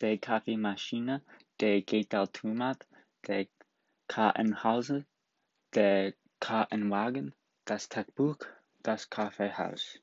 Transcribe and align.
der 0.00 0.18
Kaffeemaschine, 0.18 1.22
der 1.60 1.82
Geldautomat, 1.82 2.86
der 3.26 3.46
Kartenhaus, 4.08 4.92
der 5.74 6.14
Kartenwagen, 6.40 7.34
das 7.64 7.88
Tagebuch, 7.88 8.38
das 8.82 9.10
Kaffeehaus. 9.10 10.00